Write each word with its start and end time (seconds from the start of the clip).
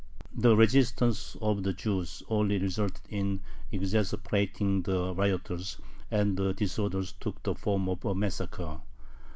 The 0.35 0.55
resistance 0.57 1.37
of 1.43 1.61
the 1.61 1.73
Jews 1.73 2.23
only 2.27 2.57
resulted 2.57 3.03
in 3.07 3.41
exasperating 3.71 4.81
the 4.81 5.13
rioters, 5.13 5.77
and 6.09 6.35
the 6.35 6.55
disorders 6.55 7.11
took 7.19 7.43
the 7.43 7.53
form 7.53 7.87
of 7.87 8.03
a 8.03 8.15
massacre. 8.15 8.81